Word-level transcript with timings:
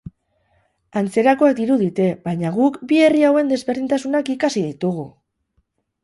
Antzerakoak 1.01 1.51
dirudite, 1.59 2.07
baina 2.29 2.51
guk 2.55 2.79
bi 2.91 2.97
herri 3.07 3.21
hauen 3.27 3.51
desberdintasunak 3.53 4.31
ikasi 4.37 4.65
ditugu! 4.69 5.05